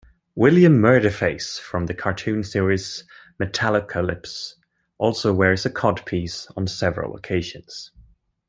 William 0.33 0.79
Murderface 0.81 1.59
from 1.59 1.85
the 1.85 1.93
cartoon 1.93 2.43
series 2.43 3.03
"Metalocalypse" 3.39 4.55
also 4.97 5.31
wears 5.31 5.63
a 5.67 5.69
codpiece 5.69 6.51
on 6.57 6.65
several 6.65 7.15
occasions. 7.15 7.91